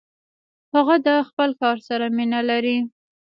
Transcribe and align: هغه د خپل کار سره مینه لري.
هغه 0.73 0.95
د 1.07 1.09
خپل 1.27 1.49
کار 1.61 1.77
سره 1.87 2.05
مینه 2.17 2.39
لري. 2.49 2.77